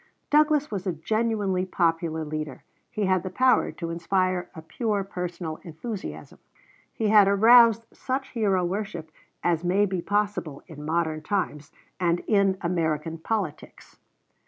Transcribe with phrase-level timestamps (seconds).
[0.31, 2.63] Douglas was a genuinely popular leader.
[2.89, 6.39] He had the power to inspire a pure personal enthusiasm.
[6.91, 9.11] He had aroused such hero worship
[9.43, 13.99] as may be possible in modern times and in American polities.